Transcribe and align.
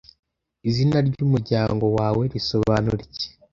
Izina 0.69 0.97
ry'umuryango 1.07 1.85
wawe 1.97 2.23
risobanura 2.33 3.01
iki 3.07 3.27